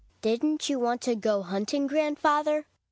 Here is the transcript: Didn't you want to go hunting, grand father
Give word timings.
Didn't 0.23 0.67
you 0.67 0.79
want 0.79 1.01
to 1.01 1.13
go 1.13 1.43
hunting, 1.43 1.85
grand 1.85 2.17
father 2.17 2.65